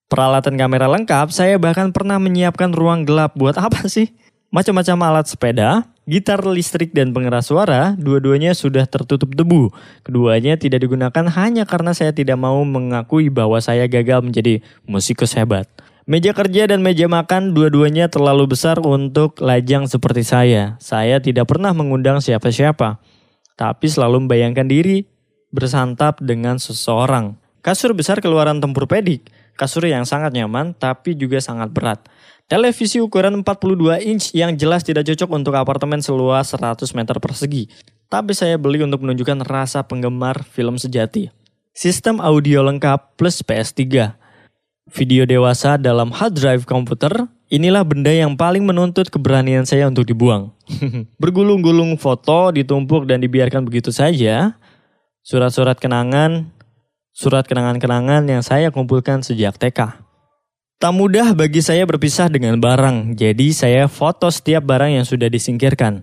Peralatan 0.06 0.54
kamera 0.60 0.86
lengkap, 0.86 1.32
saya 1.32 1.56
bahkan 1.58 1.90
pernah 1.90 2.20
menyiapkan 2.22 2.70
ruang 2.70 3.02
gelap 3.08 3.34
buat 3.34 3.56
apa 3.58 3.88
sih? 3.90 4.14
Macam-macam 4.52 5.08
alat 5.08 5.32
sepeda, 5.32 5.88
gitar 6.04 6.44
listrik 6.44 6.92
dan 6.92 7.16
pengeras 7.16 7.48
suara, 7.48 7.96
dua-duanya 7.96 8.52
sudah 8.52 8.84
tertutup 8.84 9.32
debu. 9.32 9.72
Keduanya 10.04 10.60
tidak 10.60 10.84
digunakan 10.84 11.24
hanya 11.40 11.64
karena 11.64 11.96
saya 11.96 12.12
tidak 12.12 12.36
mau 12.36 12.60
mengakui 12.60 13.32
bahwa 13.32 13.56
saya 13.64 13.88
gagal 13.88 14.20
menjadi 14.20 14.60
musikus 14.84 15.32
hebat. 15.40 15.64
Meja 16.04 16.36
kerja 16.36 16.68
dan 16.68 16.84
meja 16.84 17.08
makan 17.08 17.56
dua-duanya 17.56 18.12
terlalu 18.12 18.52
besar 18.52 18.76
untuk 18.84 19.40
lajang 19.40 19.88
seperti 19.88 20.20
saya. 20.20 20.76
Saya 20.84 21.16
tidak 21.16 21.48
pernah 21.48 21.72
mengundang 21.72 22.20
siapa-siapa, 22.20 23.00
tapi 23.56 23.88
selalu 23.88 24.28
membayangkan 24.28 24.68
diri 24.68 25.08
bersantap 25.48 26.20
dengan 26.20 26.60
seseorang. 26.60 27.40
Kasur 27.64 27.96
besar 27.96 28.20
keluaran 28.20 28.60
tempur 28.60 28.84
pedik, 28.84 29.32
kasur 29.56 29.88
yang 29.88 30.04
sangat 30.04 30.36
nyaman 30.36 30.76
tapi 30.76 31.16
juga 31.16 31.40
sangat 31.40 31.72
berat. 31.72 32.04
Televisi 32.52 33.00
ukuran 33.00 33.40
42 33.40 34.04
inch 34.04 34.36
yang 34.36 34.52
jelas 34.60 34.84
tidak 34.84 35.08
cocok 35.08 35.30
untuk 35.32 35.56
apartemen 35.56 36.04
seluas 36.04 36.52
100 36.52 36.84
meter 36.92 37.16
persegi. 37.16 37.72
Tapi 38.12 38.36
saya 38.36 38.60
beli 38.60 38.84
untuk 38.84 39.00
menunjukkan 39.00 39.40
rasa 39.48 39.80
penggemar 39.80 40.44
film 40.44 40.76
sejati. 40.76 41.32
Sistem 41.72 42.20
audio 42.20 42.60
lengkap 42.60 43.16
plus 43.16 43.40
PS3 43.40 44.12
video 44.92 45.24
dewasa 45.24 45.80
dalam 45.80 46.12
hard 46.12 46.36
drive 46.36 46.64
komputer, 46.68 47.24
inilah 47.48 47.88
benda 47.88 48.12
yang 48.12 48.36
paling 48.36 48.68
menuntut 48.68 49.08
keberanian 49.08 49.64
saya 49.64 49.88
untuk 49.88 50.04
dibuang. 50.04 50.52
Bergulung-gulung 51.22 51.96
foto 51.96 52.52
ditumpuk 52.52 53.08
dan 53.08 53.24
dibiarkan 53.24 53.64
begitu 53.64 53.88
saja. 53.88 54.60
Surat-surat 55.24 55.80
kenangan, 55.80 56.52
surat 57.14 57.48
kenangan-kenangan 57.48 58.26
yang 58.26 58.42
saya 58.44 58.68
kumpulkan 58.74 59.22
sejak 59.22 59.56
TK. 59.56 60.01
Tak 60.82 60.90
mudah 60.90 61.30
bagi 61.38 61.62
saya 61.62 61.86
berpisah 61.86 62.26
dengan 62.26 62.58
barang, 62.58 63.14
jadi 63.14 63.54
saya 63.54 63.86
foto 63.86 64.26
setiap 64.26 64.66
barang 64.66 64.98
yang 64.98 65.06
sudah 65.06 65.30
disingkirkan. 65.30 66.02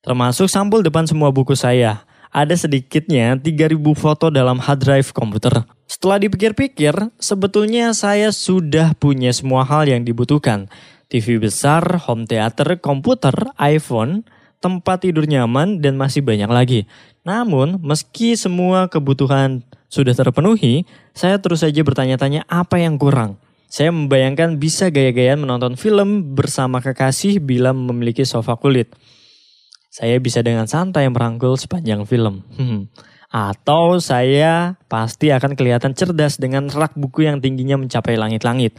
Termasuk 0.00 0.48
sampul 0.48 0.80
depan 0.80 1.04
semua 1.04 1.28
buku 1.28 1.52
saya. 1.52 2.08
Ada 2.32 2.64
sedikitnya 2.64 3.36
3000 3.36 3.76
foto 3.92 4.32
dalam 4.32 4.56
hard 4.56 4.80
drive 4.80 5.08
komputer. 5.12 5.68
Setelah 5.84 6.16
dipikir-pikir, 6.16 7.12
sebetulnya 7.20 7.92
saya 7.92 8.32
sudah 8.32 8.96
punya 8.96 9.36
semua 9.36 9.68
hal 9.68 9.84
yang 9.84 10.00
dibutuhkan. 10.00 10.72
TV 11.12 11.36
besar, 11.36 11.84
home 12.00 12.24
theater, 12.24 12.80
komputer, 12.80 13.52
iPhone, 13.60 14.24
tempat 14.64 15.04
tidur 15.04 15.28
nyaman, 15.28 15.84
dan 15.84 16.00
masih 16.00 16.24
banyak 16.24 16.48
lagi. 16.48 16.80
Namun, 17.20 17.76
meski 17.84 18.32
semua 18.32 18.88
kebutuhan 18.88 19.60
sudah 19.92 20.16
terpenuhi, 20.16 20.88
saya 21.12 21.36
terus 21.36 21.60
saja 21.60 21.84
bertanya-tanya 21.84 22.48
apa 22.48 22.80
yang 22.80 22.96
kurang. 22.96 23.36
Saya 23.70 23.94
membayangkan 23.94 24.58
bisa 24.58 24.90
gaya-gayaan 24.90 25.46
menonton 25.46 25.78
film 25.78 26.34
bersama 26.34 26.82
kekasih 26.82 27.38
bila 27.38 27.70
memiliki 27.70 28.26
sofa 28.26 28.58
kulit. 28.58 28.90
Saya 29.94 30.18
bisa 30.18 30.42
dengan 30.42 30.66
santai 30.66 31.06
merangkul 31.06 31.54
sepanjang 31.54 32.02
film. 32.02 32.42
Hmm. 32.58 32.90
Atau 33.30 34.02
saya 34.02 34.74
pasti 34.90 35.30
akan 35.30 35.54
kelihatan 35.54 35.94
cerdas 35.94 36.42
dengan 36.42 36.66
rak 36.66 36.98
buku 36.98 37.30
yang 37.30 37.38
tingginya 37.38 37.78
mencapai 37.78 38.18
langit-langit. 38.18 38.74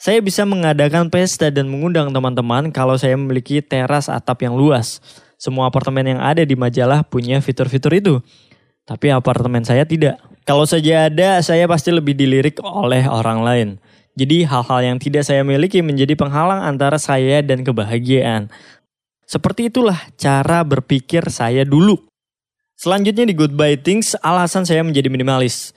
Saya 0.00 0.24
bisa 0.24 0.48
mengadakan 0.48 1.12
pesta 1.12 1.52
dan 1.52 1.68
mengundang 1.68 2.08
teman-teman 2.08 2.72
kalau 2.72 2.96
saya 2.96 3.20
memiliki 3.20 3.60
teras 3.60 4.08
atap 4.08 4.48
yang 4.48 4.56
luas. 4.56 5.04
Semua 5.36 5.68
apartemen 5.68 6.08
yang 6.16 6.20
ada 6.24 6.40
di 6.40 6.56
majalah 6.56 7.04
punya 7.04 7.36
fitur-fitur 7.44 7.92
itu. 8.00 8.14
Tapi 8.88 9.12
apartemen 9.12 9.60
saya 9.60 9.84
tidak. 9.84 10.16
Kalau 10.48 10.64
saja 10.64 11.12
ada, 11.12 11.38
saya 11.44 11.68
pasti 11.68 11.92
lebih 11.92 12.16
dilirik 12.16 12.64
oleh 12.64 13.04
orang 13.06 13.44
lain. 13.44 13.68
Jadi 14.12 14.44
hal-hal 14.44 14.80
yang 14.84 14.96
tidak 15.00 15.24
saya 15.24 15.40
miliki 15.40 15.80
menjadi 15.80 16.12
penghalang 16.12 16.60
antara 16.60 17.00
saya 17.00 17.40
dan 17.40 17.64
kebahagiaan. 17.64 18.52
Seperti 19.24 19.72
itulah 19.72 19.96
cara 20.20 20.60
berpikir 20.60 21.24
saya 21.32 21.64
dulu. 21.64 21.96
Selanjutnya 22.76 23.24
di 23.24 23.32
Goodbye 23.32 23.80
Things, 23.80 24.12
alasan 24.20 24.68
saya 24.68 24.84
menjadi 24.84 25.08
minimalis. 25.08 25.72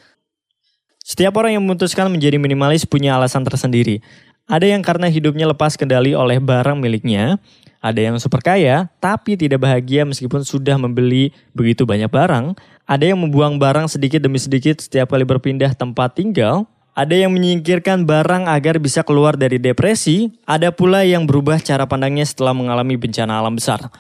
Setiap 1.06 1.38
orang 1.38 1.56
yang 1.56 1.64
memutuskan 1.64 2.10
menjadi 2.10 2.36
minimalis 2.42 2.84
punya 2.84 3.16
alasan 3.16 3.46
tersendiri. 3.46 4.02
Ada 4.50 4.74
yang 4.74 4.82
karena 4.82 5.08
hidupnya 5.08 5.46
lepas 5.48 5.78
kendali 5.78 6.18
oleh 6.18 6.42
barang 6.42 6.76
miliknya, 6.82 7.38
ada 7.78 8.02
yang 8.02 8.18
super 8.18 8.42
kaya 8.42 8.90
tapi 8.98 9.38
tidak 9.38 9.62
bahagia 9.62 10.02
meskipun 10.02 10.42
sudah 10.42 10.74
membeli 10.82 11.30
begitu 11.54 11.86
banyak 11.86 12.10
barang, 12.10 12.58
ada 12.90 13.06
yang 13.06 13.22
membuang 13.22 13.62
barang 13.62 13.86
sedikit 13.86 14.26
demi 14.26 14.42
sedikit 14.42 14.82
setiap 14.82 15.14
kali 15.14 15.22
berpindah 15.26 15.78
tempat 15.78 16.18
tinggal, 16.18 16.66
ada 16.96 17.12
yang 17.12 17.36
menyingkirkan 17.36 18.08
barang 18.08 18.48
agar 18.48 18.80
bisa 18.80 19.04
keluar 19.04 19.36
dari 19.36 19.60
depresi, 19.60 20.32
ada 20.48 20.72
pula 20.72 21.04
yang 21.04 21.28
berubah 21.28 21.60
cara 21.60 21.84
pandangnya 21.84 22.24
setelah 22.24 22.56
mengalami 22.56 22.96
bencana 22.96 23.36
alam 23.36 23.60
besar. 23.60 23.92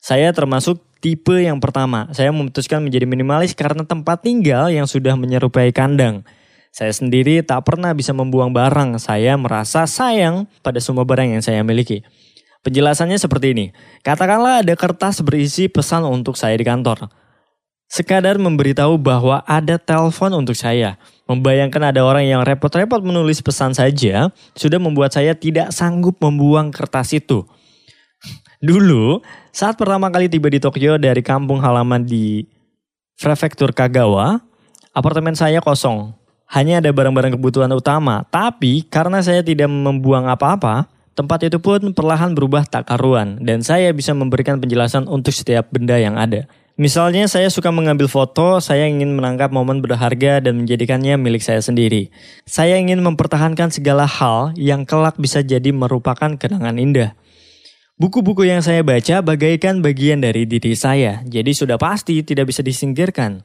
Saya 0.00 0.32
termasuk 0.32 0.80
tipe 1.04 1.44
yang 1.44 1.60
pertama. 1.60 2.08
Saya 2.16 2.32
memutuskan 2.32 2.80
menjadi 2.80 3.04
minimalis 3.04 3.52
karena 3.52 3.84
tempat 3.84 4.24
tinggal 4.24 4.72
yang 4.72 4.88
sudah 4.88 5.12
menyerupai 5.12 5.76
kandang. 5.76 6.24
Saya 6.72 6.88
sendiri 6.88 7.44
tak 7.44 7.68
pernah 7.68 7.92
bisa 7.92 8.16
membuang 8.16 8.56
barang. 8.56 8.96
Saya 8.96 9.36
merasa 9.36 9.84
sayang 9.84 10.48
pada 10.64 10.80
semua 10.80 11.04
barang 11.04 11.28
yang 11.28 11.44
saya 11.44 11.60
miliki. 11.60 12.00
Penjelasannya 12.64 13.20
seperti 13.20 13.52
ini. 13.52 13.66
Katakanlah 14.00 14.64
ada 14.64 14.72
kertas 14.72 15.20
berisi 15.20 15.68
pesan 15.68 16.08
untuk 16.08 16.40
saya 16.40 16.56
di 16.56 16.64
kantor. 16.64 17.12
Sekadar 17.92 18.40
memberitahu 18.40 18.96
bahwa 18.96 19.44
ada 19.44 19.76
telepon 19.76 20.32
untuk 20.32 20.56
saya. 20.56 20.96
Membayangkan 21.28 21.92
ada 21.92 22.00
orang 22.08 22.24
yang 22.24 22.40
repot-repot 22.40 23.04
menulis 23.04 23.44
pesan 23.44 23.76
saja 23.76 24.32
sudah 24.56 24.80
membuat 24.80 25.12
saya 25.12 25.36
tidak 25.36 25.76
sanggup 25.76 26.16
membuang 26.24 26.72
kertas 26.72 27.12
itu. 27.12 27.44
Dulu, 28.58 29.20
saat 29.52 29.76
pertama 29.76 30.08
kali 30.08 30.26
tiba 30.26 30.48
di 30.50 30.58
Tokyo 30.58 30.96
dari 30.96 31.20
kampung 31.20 31.60
halaman 31.60 32.02
di 32.02 32.48
prefektur 33.20 33.76
Kagawa, 33.76 34.40
apartemen 34.96 35.36
saya 35.36 35.60
kosong. 35.60 36.16
Hanya 36.48 36.80
ada 36.80 36.88
barang-barang 36.88 37.36
kebutuhan 37.36 37.68
utama, 37.76 38.24
tapi 38.32 38.88
karena 38.88 39.20
saya 39.20 39.44
tidak 39.44 39.68
membuang 39.68 40.32
apa-apa, 40.32 40.88
tempat 41.12 41.44
itu 41.44 41.60
pun 41.60 41.92
perlahan 41.92 42.32
berubah 42.32 42.64
tak 42.64 42.88
karuan 42.88 43.36
dan 43.44 43.60
saya 43.60 43.92
bisa 43.92 44.16
memberikan 44.16 44.56
penjelasan 44.56 45.04
untuk 45.04 45.36
setiap 45.36 45.68
benda 45.68 46.00
yang 46.00 46.16
ada. 46.16 46.48
Misalnya 46.78 47.26
saya 47.26 47.50
suka 47.50 47.74
mengambil 47.74 48.06
foto, 48.06 48.62
saya 48.62 48.86
ingin 48.86 49.10
menangkap 49.18 49.50
momen 49.50 49.82
berharga 49.82 50.38
dan 50.38 50.62
menjadikannya 50.62 51.18
milik 51.18 51.42
saya 51.42 51.58
sendiri. 51.58 52.14
Saya 52.46 52.78
ingin 52.78 53.02
mempertahankan 53.02 53.74
segala 53.74 54.06
hal 54.06 54.54
yang 54.54 54.86
kelak 54.86 55.18
bisa 55.18 55.42
jadi 55.42 55.74
merupakan 55.74 56.38
kenangan 56.38 56.78
indah. 56.78 57.18
Buku-buku 57.98 58.46
yang 58.46 58.62
saya 58.62 58.86
baca 58.86 59.26
bagaikan 59.26 59.82
bagian 59.82 60.22
dari 60.22 60.46
diri 60.46 60.78
saya, 60.78 61.18
jadi 61.26 61.50
sudah 61.50 61.82
pasti 61.82 62.22
tidak 62.22 62.54
bisa 62.54 62.62
disingkirkan. 62.62 63.42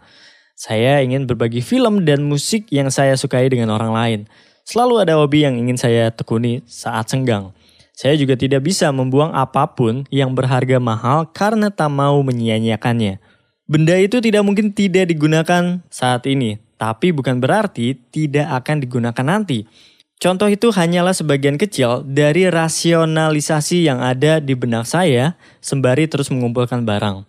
Saya 0.54 1.02
ingin 1.02 1.26
berbagi 1.26 1.66
film 1.66 2.06
dan 2.06 2.22
musik 2.30 2.70
yang 2.70 2.94
saya 2.94 3.18
sukai 3.18 3.50
dengan 3.50 3.74
orang 3.74 3.98
lain. 3.98 4.20
Selalu 4.62 5.10
ada 5.10 5.18
hobi 5.18 5.42
yang 5.42 5.58
ingin 5.58 5.82
saya 5.82 6.14
tekuni 6.14 6.62
saat 6.70 7.10
senggang. 7.10 7.50
Saya 7.94 8.18
juga 8.18 8.34
tidak 8.34 8.66
bisa 8.66 8.90
membuang 8.90 9.30
apa 9.38 9.70
pun 9.70 10.10
yang 10.10 10.34
berharga 10.34 10.82
mahal 10.82 11.30
karena 11.30 11.70
tak 11.70 11.94
mau 11.94 12.18
menyia-nyiakannya. 12.26 13.22
Benda 13.70 13.96
itu 14.02 14.18
tidak 14.18 14.42
mungkin 14.42 14.74
tidak 14.74 15.14
digunakan 15.14 15.86
saat 15.94 16.26
ini, 16.26 16.58
tapi 16.76 17.14
bukan 17.14 17.38
berarti 17.38 17.94
tidak 18.10 18.50
akan 18.50 18.82
digunakan 18.82 19.26
nanti. 19.26 19.70
Contoh 20.18 20.50
itu 20.50 20.74
hanyalah 20.74 21.14
sebagian 21.14 21.60
kecil 21.60 22.02
dari 22.02 22.50
rasionalisasi 22.50 23.86
yang 23.86 24.02
ada 24.02 24.42
di 24.42 24.58
benak 24.58 24.90
saya 24.90 25.38
sembari 25.62 26.10
terus 26.10 26.34
mengumpulkan 26.34 26.82
barang. 26.82 27.28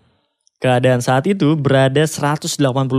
Keadaan 0.65 1.05
saat 1.05 1.29
itu 1.29 1.61
berada 1.61 2.07
180 2.09 2.49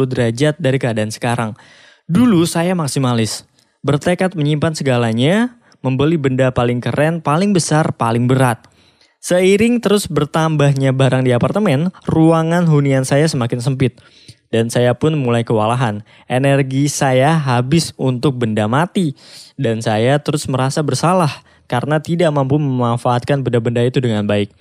derajat 0.06 0.54
dari 0.62 0.78
keadaan 0.78 1.10
sekarang. 1.10 1.58
Dulu 2.06 2.46
saya 2.46 2.78
maksimalis, 2.78 3.50
bertekad 3.82 4.38
menyimpan 4.38 4.78
segalanya, 4.78 5.58
membeli 5.86 6.18
benda 6.18 6.50
paling 6.50 6.82
keren, 6.82 7.22
paling 7.22 7.54
besar, 7.54 7.94
paling 7.94 8.25
berat. 8.25 8.65
Seiring 9.22 9.82
terus 9.82 10.10
bertambahnya 10.10 10.94
barang 10.94 11.25
di 11.25 11.34
apartemen, 11.34 11.94
ruangan 12.10 12.65
hunian 12.65 13.06
saya 13.06 13.30
semakin 13.30 13.62
sempit 13.62 14.01
dan 14.54 14.70
saya 14.70 14.94
pun 14.96 15.18
mulai 15.18 15.44
kewalahan. 15.44 16.06
Energi 16.30 16.88
saya 16.88 17.36
habis 17.36 17.92
untuk 17.98 18.38
benda 18.39 18.70
mati 18.70 19.18
dan 19.60 19.82
saya 19.82 20.22
terus 20.22 20.46
merasa 20.48 20.80
bersalah 20.86 21.44
karena 21.65 22.00
tidak 22.00 22.30
mampu 22.32 22.62
memanfaatkan 22.62 23.42
benda-benda 23.42 23.82
itu 23.82 24.00
dengan 24.00 24.24
baik. 24.24 24.54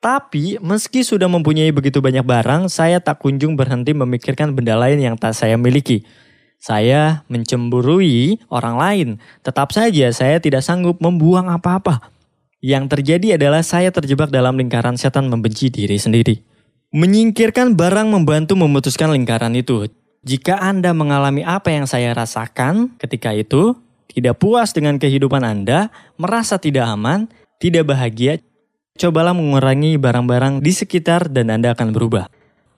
Tapi 0.00 0.60
meski 0.60 1.00
sudah 1.00 1.28
mempunyai 1.32 1.72
begitu 1.72 2.04
banyak 2.04 2.28
barang, 2.28 2.68
saya 2.68 3.00
tak 3.00 3.24
kunjung 3.24 3.56
berhenti 3.56 3.96
memikirkan 3.96 4.52
benda 4.52 4.76
lain 4.76 5.00
yang 5.00 5.16
tak 5.16 5.32
saya 5.32 5.56
miliki. 5.56 6.04
Saya 6.64 7.28
mencemburui 7.28 8.40
orang 8.48 8.80
lain. 8.80 9.08
Tetap 9.44 9.68
saja 9.76 10.08
saya 10.16 10.40
tidak 10.40 10.64
sanggup 10.64 10.96
membuang 10.96 11.52
apa-apa. 11.52 12.08
Yang 12.64 12.96
terjadi 12.96 13.36
adalah 13.36 13.60
saya 13.60 13.92
terjebak 13.92 14.32
dalam 14.32 14.56
lingkaran 14.56 14.96
setan 14.96 15.28
membenci 15.28 15.68
diri 15.68 16.00
sendiri. 16.00 16.40
Menyingkirkan 16.96 17.76
barang 17.76 18.08
membantu 18.08 18.56
memutuskan 18.56 19.12
lingkaran 19.12 19.52
itu. 19.52 19.92
Jika 20.24 20.56
Anda 20.56 20.96
mengalami 20.96 21.44
apa 21.44 21.68
yang 21.68 21.84
saya 21.84 22.16
rasakan 22.16 22.96
ketika 22.96 23.36
itu, 23.36 23.76
tidak 24.08 24.40
puas 24.40 24.72
dengan 24.72 24.96
kehidupan 24.96 25.44
Anda, 25.44 25.92
merasa 26.16 26.56
tidak 26.56 26.88
aman, 26.88 27.28
tidak 27.60 27.92
bahagia, 27.92 28.40
cobalah 28.96 29.36
mengurangi 29.36 30.00
barang-barang 30.00 30.64
di 30.64 30.72
sekitar 30.72 31.28
dan 31.28 31.52
Anda 31.52 31.76
akan 31.76 31.92
berubah. 31.92 32.32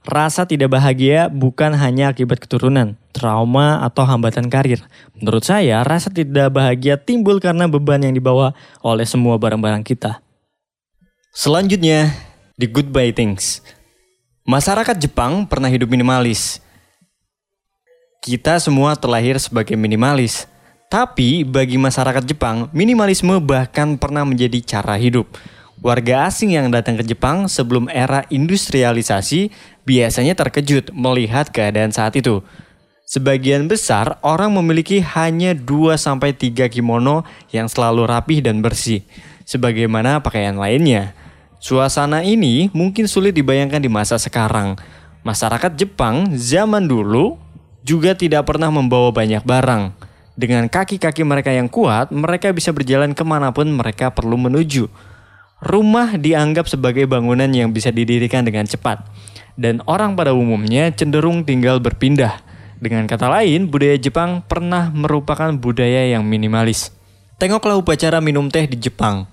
Rasa 0.07 0.47
tidak 0.47 0.71
bahagia 0.71 1.27
bukan 1.27 1.75
hanya 1.75 2.15
akibat 2.15 2.39
keturunan, 2.39 2.95
trauma, 3.11 3.83
atau 3.83 4.07
hambatan 4.07 4.47
karir. 4.47 4.79
Menurut 5.19 5.43
saya, 5.43 5.83
rasa 5.83 6.15
tidak 6.15 6.55
bahagia 6.55 6.95
timbul 6.95 7.43
karena 7.43 7.67
beban 7.67 7.99
yang 8.07 8.15
dibawa 8.15 8.55
oleh 8.87 9.03
semua 9.03 9.35
barang-barang 9.35 9.83
kita. 9.83 10.23
Selanjutnya, 11.35 12.15
the 12.55 12.71
goodbye 12.71 13.11
things. 13.11 13.67
Masyarakat 14.47 14.95
Jepang 14.95 15.43
pernah 15.43 15.67
hidup 15.67 15.91
minimalis. 15.91 16.63
Kita 18.23 18.63
semua 18.63 18.95
terlahir 18.95 19.43
sebagai 19.43 19.75
minimalis. 19.75 20.47
Tapi 20.87 21.43
bagi 21.43 21.75
masyarakat 21.83 22.23
Jepang, 22.23 22.71
minimalisme 22.71 23.43
bahkan 23.43 23.99
pernah 23.99 24.23
menjadi 24.23 24.63
cara 24.63 24.95
hidup. 24.95 25.27
Warga 25.85 26.25
asing 26.25 26.57
yang 26.57 26.73
datang 26.73 26.97
ke 26.97 27.05
Jepang 27.05 27.53
sebelum 27.53 27.93
era 27.93 28.25
industrialisasi 28.33 29.53
biasanya 29.85 30.33
terkejut 30.33 30.89
melihat 30.97 31.53
keadaan 31.53 31.93
saat 31.93 32.17
itu. 32.17 32.41
Sebagian 33.07 33.71
besar 33.71 34.19
orang 34.25 34.51
memiliki 34.51 34.99
hanya 34.99 35.55
2-3 35.55 36.67
kimono 36.73 37.23
yang 37.55 37.71
selalu 37.71 38.03
rapih 38.03 38.43
dan 38.43 38.65
bersih, 38.65 39.07
sebagaimana 39.47 40.19
pakaian 40.19 40.59
lainnya. 40.59 41.15
Suasana 41.63 42.27
ini 42.27 42.67
mungkin 42.75 43.07
sulit 43.07 43.37
dibayangkan 43.37 43.79
di 43.79 43.87
masa 43.87 44.19
sekarang. 44.19 44.75
Masyarakat 45.23 45.79
Jepang 45.79 46.35
zaman 46.35 46.91
dulu 46.91 47.39
juga 47.87 48.19
tidak 48.19 48.51
pernah 48.51 48.75
membawa 48.75 49.15
banyak 49.15 49.47
barang. 49.47 49.95
Dengan 50.35 50.67
kaki-kaki 50.67 51.23
mereka 51.23 51.55
yang 51.55 51.71
kuat, 51.71 52.11
mereka 52.11 52.51
bisa 52.51 52.75
berjalan 52.75 53.15
ke 53.15 53.23
mana 53.23 53.55
pun 53.55 53.71
mereka 53.71 54.11
perlu 54.11 54.35
menuju. 54.35 54.91
Rumah 55.57 56.21
dianggap 56.21 56.69
sebagai 56.69 57.09
bangunan 57.09 57.49
yang 57.49 57.73
bisa 57.73 57.89
didirikan 57.89 58.45
dengan 58.45 58.69
cepat 58.69 59.09
dan 59.57 59.81
orang 59.89 60.13
pada 60.13 60.37
umumnya 60.37 60.93
cenderung 60.93 61.43
tinggal 61.49 61.81
berpindah. 61.81 62.45
Dengan 62.77 63.09
kata 63.09 63.33
lain, 63.33 63.73
budaya 63.73 63.97
Jepang 63.97 64.45
pernah 64.45 64.93
merupakan 64.93 65.49
budaya 65.57 66.13
yang 66.13 66.29
minimalis. 66.29 66.93
Tengoklah 67.41 67.81
upacara 67.81 68.21
minum 68.21 68.53
teh 68.53 68.69
di 68.69 68.77
Jepang. 68.77 69.25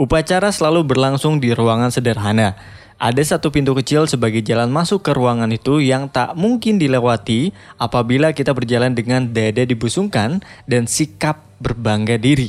Upacara 0.00 0.48
selalu 0.48 0.80
berlangsung 0.88 1.44
di 1.44 1.52
ruangan 1.52 1.92
sederhana. 1.92 2.56
Ada 2.96 3.36
satu 3.36 3.52
pintu 3.52 3.76
kecil 3.76 4.08
sebagai 4.08 4.40
jalan 4.40 4.72
masuk 4.72 5.04
ke 5.04 5.12
ruangan 5.12 5.48
itu 5.52 5.80
yang 5.80 6.08
tak 6.08 6.36
mungkin 6.36 6.80
dilewati 6.80 7.52
apabila 7.76 8.32
kita 8.32 8.56
berjalan 8.56 8.96
dengan 8.96 9.28
dada 9.28 9.64
dibusungkan 9.64 10.40
dan 10.64 10.88
sikap 10.88 11.44
berbangga 11.60 12.16
diri. 12.16 12.48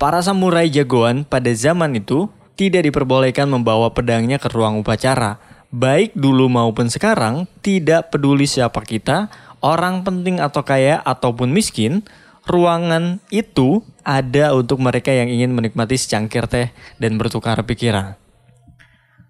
Para 0.00 0.24
samurai 0.24 0.72
jagoan 0.72 1.28
pada 1.28 1.52
zaman 1.52 1.92
itu 1.92 2.32
tidak 2.56 2.88
diperbolehkan 2.88 3.44
membawa 3.44 3.92
pedangnya 3.92 4.40
ke 4.40 4.48
ruang 4.48 4.80
upacara 4.80 5.36
baik 5.70 6.18
dulu 6.18 6.50
maupun 6.50 6.90
sekarang, 6.90 7.46
tidak 7.62 8.10
peduli 8.10 8.44
siapa 8.44 8.82
kita, 8.82 9.30
orang 9.62 10.02
penting 10.02 10.42
atau 10.42 10.66
kaya 10.66 10.98
ataupun 11.06 11.54
miskin, 11.54 12.02
ruangan 12.46 13.22
itu 13.30 13.86
ada 14.02 14.52
untuk 14.54 14.82
mereka 14.82 15.14
yang 15.14 15.30
ingin 15.30 15.54
menikmati 15.54 15.94
secangkir 15.94 16.50
teh 16.50 16.74
dan 16.98 17.16
bertukar 17.16 17.62
pikiran. 17.62 18.18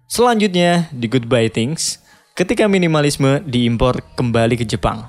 Selanjutnya, 0.09 0.91
di 0.91 1.07
Goodbye 1.07 1.47
Things, 1.47 2.03
ketika 2.35 2.67
minimalisme 2.67 3.39
diimpor 3.47 4.03
kembali 4.17 4.59
ke 4.59 4.65
Jepang. 4.67 5.07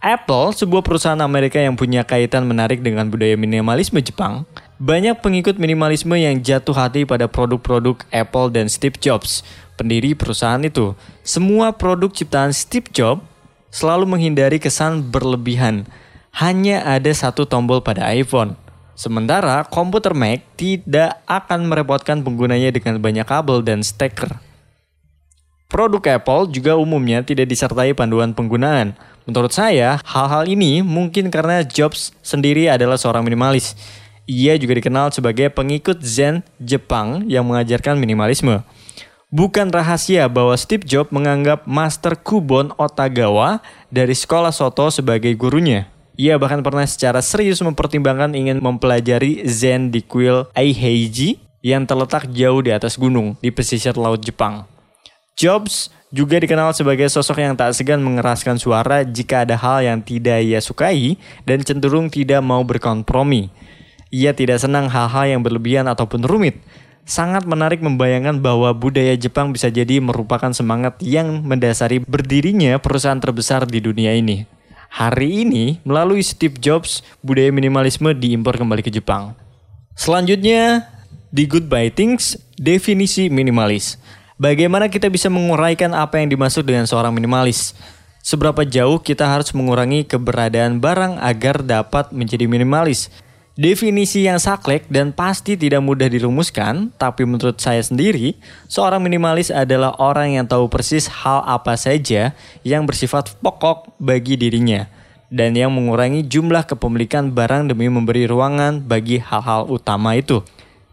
Apple, 0.00 0.56
sebuah 0.56 0.80
perusahaan 0.80 1.20
Amerika 1.20 1.60
yang 1.60 1.76
punya 1.76 2.06
kaitan 2.08 2.48
menarik 2.48 2.80
dengan 2.80 3.12
budaya 3.12 3.36
minimalisme 3.36 4.00
Jepang, 4.00 4.48
banyak 4.80 5.20
pengikut 5.20 5.60
minimalisme 5.60 6.16
yang 6.16 6.40
jatuh 6.40 6.72
hati 6.72 7.04
pada 7.04 7.28
produk-produk 7.28 8.00
Apple 8.08 8.48
dan 8.48 8.64
Steve 8.72 8.96
Jobs, 8.96 9.44
pendiri 9.76 10.16
perusahaan 10.16 10.64
itu. 10.64 10.96
Semua 11.20 11.76
produk 11.76 12.08
ciptaan 12.08 12.56
Steve 12.56 12.88
Jobs 12.88 13.20
selalu 13.68 14.08
menghindari 14.08 14.56
kesan 14.56 15.04
berlebihan. 15.12 15.84
Hanya 16.32 16.80
ada 16.88 17.12
satu 17.12 17.44
tombol 17.44 17.84
pada 17.84 18.08
iPhone. 18.08 18.56
Sementara 18.96 19.68
komputer 19.68 20.16
Mac 20.16 20.40
tidak 20.56 21.20
akan 21.28 21.68
merepotkan 21.68 22.24
penggunanya 22.24 22.72
dengan 22.72 22.96
banyak 22.96 23.28
kabel 23.28 23.60
dan 23.60 23.84
steker. 23.84 24.40
Produk 25.68 26.02
Apple 26.08 26.50
juga 26.56 26.80
umumnya 26.80 27.20
tidak 27.20 27.52
disertai 27.52 27.92
panduan 27.92 28.32
penggunaan. 28.32 28.96
Menurut 29.28 29.52
saya, 29.52 30.00
hal-hal 30.02 30.48
ini 30.48 30.80
mungkin 30.80 31.28
karena 31.28 31.62
Jobs 31.62 32.16
sendiri 32.24 32.66
adalah 32.66 32.96
seorang 32.96 33.22
minimalis. 33.22 33.76
Ia 34.28 34.58
juga 34.60 34.76
dikenal 34.76 35.14
sebagai 35.14 35.48
pengikut 35.52 36.02
Zen 36.04 36.44
Jepang 36.60 37.24
yang 37.28 37.46
mengajarkan 37.48 37.96
minimalisme. 37.96 38.64
Bukan 39.30 39.70
rahasia 39.70 40.26
bahwa 40.26 40.58
Steve 40.58 40.82
Jobs 40.82 41.14
menganggap 41.14 41.62
Master 41.62 42.18
Kubon 42.18 42.74
Otagawa 42.74 43.62
dari 43.86 44.18
sekolah 44.18 44.50
Soto 44.50 44.90
sebagai 44.90 45.30
gurunya. 45.38 45.86
Ia 46.18 46.34
bahkan 46.36 46.66
pernah 46.66 46.82
secara 46.82 47.22
serius 47.22 47.62
mempertimbangkan 47.62 48.34
ingin 48.34 48.58
mempelajari 48.58 49.46
Zen 49.46 49.94
di 49.94 50.02
kuil 50.02 50.50
Aiheiji 50.52 51.38
yang 51.62 51.86
terletak 51.86 52.26
jauh 52.34 52.60
di 52.60 52.74
atas 52.74 52.98
gunung 52.98 53.38
di 53.38 53.54
pesisir 53.54 53.94
laut 53.94 54.20
Jepang. 54.20 54.66
Jobs 55.38 55.88
juga 56.10 56.42
dikenal 56.42 56.74
sebagai 56.74 57.06
sosok 57.06 57.38
yang 57.38 57.54
tak 57.54 57.70
segan 57.72 58.02
mengeraskan 58.02 58.58
suara 58.58 59.06
jika 59.06 59.46
ada 59.46 59.54
hal 59.54 59.78
yang 59.86 60.02
tidak 60.02 60.42
ia 60.42 60.58
sukai 60.58 61.14
dan 61.46 61.62
cenderung 61.62 62.10
tidak 62.10 62.42
mau 62.42 62.66
berkompromi. 62.66 63.48
Ia 64.10 64.34
tidak 64.34 64.58
senang 64.58 64.90
hal-hal 64.90 65.38
yang 65.38 65.40
berlebihan 65.46 65.86
ataupun 65.86 66.26
rumit, 66.26 66.58
sangat 67.06 67.46
menarik 67.46 67.78
membayangkan 67.78 68.42
bahwa 68.42 68.74
budaya 68.74 69.14
Jepang 69.14 69.54
bisa 69.54 69.70
jadi 69.70 70.02
merupakan 70.02 70.50
semangat 70.50 70.98
yang 70.98 71.46
mendasari 71.46 72.02
berdirinya 72.02 72.82
perusahaan 72.82 73.22
terbesar 73.22 73.70
di 73.70 73.78
dunia 73.78 74.10
ini. 74.14 74.46
Hari 74.90 75.46
ini, 75.46 75.78
melalui 75.86 76.26
Steve 76.26 76.58
Jobs, 76.58 77.06
budaya 77.22 77.54
minimalisme 77.54 78.10
diimpor 78.10 78.58
kembali 78.58 78.82
ke 78.82 78.90
Jepang. 78.90 79.38
Selanjutnya, 79.94 80.90
di 81.30 81.46
Goodbye 81.46 81.94
Things, 81.94 82.34
definisi 82.58 83.30
minimalis. 83.30 83.94
Bagaimana 84.34 84.90
kita 84.90 85.06
bisa 85.06 85.30
menguraikan 85.30 85.94
apa 85.94 86.18
yang 86.18 86.26
dimaksud 86.26 86.66
dengan 86.66 86.90
seorang 86.90 87.14
minimalis? 87.14 87.78
Seberapa 88.26 88.66
jauh 88.66 88.98
kita 88.98 89.30
harus 89.30 89.54
mengurangi 89.54 90.02
keberadaan 90.02 90.82
barang 90.82 91.22
agar 91.22 91.62
dapat 91.62 92.10
menjadi 92.10 92.50
minimalis? 92.50 93.14
Definisi 93.60 94.24
yang 94.24 94.40
saklek 94.40 94.88
dan 94.88 95.12
pasti 95.12 95.52
tidak 95.52 95.84
mudah 95.84 96.08
dirumuskan, 96.08 96.88
tapi 96.96 97.28
menurut 97.28 97.60
saya 97.60 97.84
sendiri, 97.84 98.32
seorang 98.72 99.04
minimalis 99.04 99.52
adalah 99.52 99.92
orang 100.00 100.32
yang 100.32 100.48
tahu 100.48 100.64
persis 100.72 101.04
hal 101.04 101.44
apa 101.44 101.76
saja 101.76 102.32
yang 102.64 102.88
bersifat 102.88 103.36
pokok 103.44 103.92
bagi 104.00 104.40
dirinya 104.40 104.88
dan 105.28 105.52
yang 105.52 105.68
mengurangi 105.76 106.24
jumlah 106.24 106.64
kepemilikan 106.72 107.36
barang 107.36 107.68
demi 107.68 107.92
memberi 107.92 108.24
ruangan 108.24 108.80
bagi 108.80 109.20
hal-hal 109.20 109.68
utama 109.68 110.16
itu. 110.16 110.40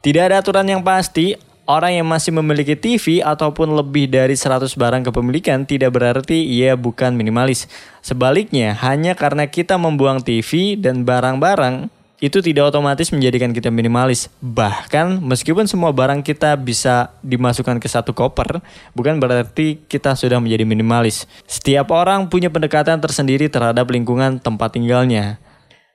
Tidak 0.03 0.27
ada 0.27 0.43
aturan 0.43 0.67
yang 0.67 0.83
pasti, 0.83 1.39
orang 1.71 2.03
yang 2.03 2.07
masih 2.11 2.35
memiliki 2.35 2.75
TV 2.75 3.23
ataupun 3.23 3.79
lebih 3.79 4.11
dari 4.11 4.35
100 4.35 4.67
barang 4.75 5.07
kepemilikan 5.07 5.63
tidak 5.63 5.95
berarti 5.95 6.43
ia 6.43 6.75
bukan 6.75 7.15
minimalis. 7.15 7.71
Sebaliknya, 8.03 8.75
hanya 8.83 9.15
karena 9.15 9.47
kita 9.47 9.79
membuang 9.79 10.19
TV 10.19 10.75
dan 10.75 11.07
barang-barang 11.07 11.95
itu 12.17 12.41
tidak 12.41 12.73
otomatis 12.73 13.13
menjadikan 13.13 13.53
kita 13.53 13.69
minimalis. 13.69 14.29
Bahkan 14.41 15.21
meskipun 15.21 15.69
semua 15.69 15.93
barang 15.93 16.25
kita 16.25 16.57
bisa 16.57 17.13
dimasukkan 17.21 17.77
ke 17.77 17.85
satu 17.85 18.13
koper, 18.17 18.61
bukan 18.97 19.21
berarti 19.21 19.77
kita 19.85 20.17
sudah 20.17 20.41
menjadi 20.41 20.65
minimalis. 20.65 21.29
Setiap 21.45 21.93
orang 21.93 22.25
punya 22.25 22.49
pendekatan 22.49 22.97
tersendiri 22.97 23.49
terhadap 23.53 23.85
lingkungan 23.93 24.41
tempat 24.41 24.73
tinggalnya. 24.73 25.37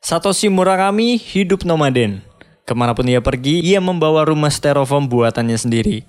Satoshi 0.02 0.46
Murakami 0.46 1.18
hidup 1.18 1.66
nomaden. 1.66 2.22
Ke 2.62 2.78
mana 2.78 2.94
pun 2.94 3.06
ia 3.10 3.18
pergi, 3.18 3.58
ia 3.58 3.82
membawa 3.82 4.22
rumah 4.22 4.50
styrofoam 4.50 5.10
buatannya 5.10 5.58
sendiri. 5.58 6.06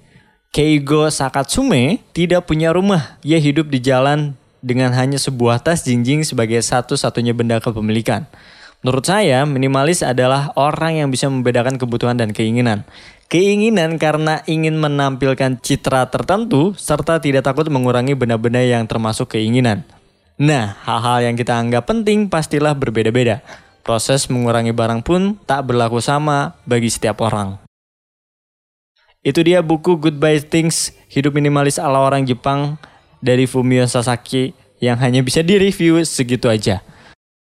Keigo 0.53 1.09
Sakatsume 1.09 1.97
tidak 2.13 2.45
punya 2.45 2.69
rumah. 2.69 3.17
Ia 3.25 3.41
hidup 3.41 3.73
di 3.73 3.81
jalan 3.81 4.37
dengan 4.61 4.93
hanya 4.93 5.17
sebuah 5.17 5.65
tas 5.65 5.81
jinjing 5.81 6.21
sebagai 6.21 6.61
satu-satunya 6.61 7.33
benda 7.33 7.57
kepemilikan. 7.57 8.29
Menurut 8.83 9.07
saya, 9.07 9.47
minimalis 9.47 10.03
adalah 10.03 10.51
orang 10.59 10.99
yang 10.99 11.07
bisa 11.07 11.31
membedakan 11.31 11.79
kebutuhan 11.79 12.19
dan 12.19 12.35
keinginan. 12.35 12.83
Keinginan 13.31 13.95
karena 13.95 14.43
ingin 14.43 14.75
menampilkan 14.75 15.55
citra 15.63 16.11
tertentu 16.11 16.75
serta 16.75 17.23
tidak 17.23 17.47
takut 17.47 17.63
mengurangi 17.71 18.11
benda-benda 18.11 18.59
yang 18.59 18.83
termasuk 18.83 19.39
keinginan. 19.39 19.87
Nah, 20.35 20.75
hal-hal 20.83 21.31
yang 21.31 21.39
kita 21.39 21.55
anggap 21.55 21.87
penting 21.87 22.27
pastilah 22.27 22.75
berbeda-beda. 22.75 23.39
Proses 23.87 24.27
mengurangi 24.27 24.75
barang 24.75 24.99
pun 24.99 25.39
tak 25.47 25.63
berlaku 25.63 26.03
sama 26.03 26.59
bagi 26.67 26.91
setiap 26.91 27.23
orang. 27.23 27.63
Itu 29.23 29.47
dia 29.47 29.63
buku 29.63 29.95
Goodbye 29.95 30.43
Things, 30.43 30.91
Hidup 31.07 31.39
Minimalis 31.39 31.79
ala 31.79 32.03
orang 32.03 32.27
Jepang 32.27 32.75
dari 33.23 33.47
Fumio 33.47 33.87
Sasaki 33.87 34.51
yang 34.83 34.99
hanya 34.99 35.23
bisa 35.23 35.39
direview 35.39 36.03
segitu 36.03 36.51
aja. 36.51 36.83